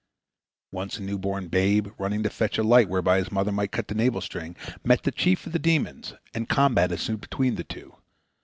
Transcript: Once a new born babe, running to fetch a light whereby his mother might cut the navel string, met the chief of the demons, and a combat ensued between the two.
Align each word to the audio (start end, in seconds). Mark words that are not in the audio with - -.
Once 0.71 0.97
a 0.97 1.01
new 1.03 1.19
born 1.19 1.47
babe, 1.47 1.89
running 1.99 2.23
to 2.23 2.29
fetch 2.31 2.57
a 2.57 2.63
light 2.63 2.89
whereby 2.89 3.19
his 3.19 3.31
mother 3.31 3.51
might 3.51 3.71
cut 3.71 3.87
the 3.87 3.93
navel 3.93 4.19
string, 4.19 4.55
met 4.83 5.03
the 5.03 5.11
chief 5.11 5.45
of 5.45 5.53
the 5.53 5.59
demons, 5.59 6.15
and 6.33 6.45
a 6.45 6.47
combat 6.47 6.91
ensued 6.91 7.21
between 7.21 7.53
the 7.53 7.63
two. 7.63 7.93